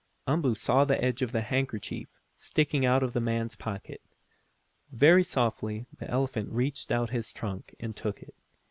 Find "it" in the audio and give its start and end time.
8.23-8.33